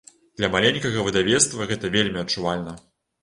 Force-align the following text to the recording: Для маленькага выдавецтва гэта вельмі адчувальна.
Для 0.39 0.47
маленькага 0.53 1.03
выдавецтва 1.07 1.67
гэта 1.73 1.91
вельмі 1.97 2.19
адчувальна. 2.25 2.73